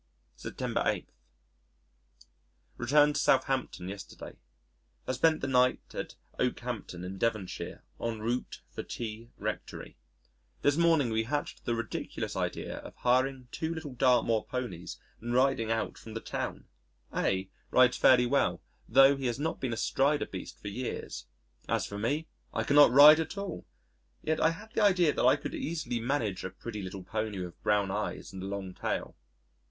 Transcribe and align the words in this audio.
September 0.35 0.81
8. 0.83 1.07
Returned 2.77 3.13
to 3.13 3.21
Southampton 3.21 3.87
yesterday. 3.87 4.33
Have 5.05 5.17
spent 5.17 5.41
the 5.41 5.47
night 5.47 5.79
at 5.93 6.15
Okehampton 6.39 7.03
in 7.03 7.19
Devonshire 7.19 7.83
en 8.01 8.19
route 8.19 8.63
for 8.71 8.81
T 8.81 9.29
Rectory. 9.37 9.97
This 10.63 10.75
morning 10.75 11.11
we 11.11 11.25
hatched 11.25 11.65
the 11.65 11.75
ridiculous 11.75 12.35
idea 12.35 12.77
of 12.77 12.95
hiring 12.95 13.47
two 13.51 13.75
little 13.75 13.93
Dartmoor 13.93 14.43
ponies 14.43 14.97
and 15.21 15.35
riding 15.35 15.69
out 15.69 15.99
from 15.99 16.15
the 16.15 16.19
town. 16.19 16.65
A 17.15 17.47
rides 17.69 17.95
fairly 17.97 18.25
well 18.25 18.63
tho' 18.89 19.15
he 19.15 19.27
has 19.27 19.37
not 19.37 19.59
been 19.59 19.71
astride 19.71 20.23
a 20.23 20.25
beast 20.25 20.59
for 20.59 20.69
years. 20.69 21.27
As 21.69 21.85
for 21.85 21.99
me, 21.99 22.27
I 22.51 22.63
cannot 22.63 22.89
ride 22.89 23.19
at 23.19 23.37
all! 23.37 23.67
Yet 24.23 24.41
I 24.41 24.49
had 24.49 24.73
the 24.73 24.81
idea 24.81 25.13
that 25.13 25.23
I 25.27 25.35
could 25.35 25.53
easily 25.53 25.99
manage 25.99 26.43
a 26.43 26.49
pretty 26.49 26.81
little 26.81 27.03
pony 27.03 27.37
with 27.39 27.61
brown 27.61 27.91
eyes 27.91 28.33
and 28.33 28.41
a 28.41 28.47
long 28.47 28.73
tail. 28.73 29.15